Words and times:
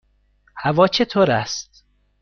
هوا 0.57 0.87
چطور 0.87 1.31
است؟ 1.31 1.83